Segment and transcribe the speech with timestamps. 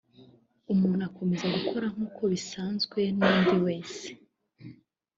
[0.73, 4.07] umuntu akomeza gukora nk’uko bisanzwe n’undi wese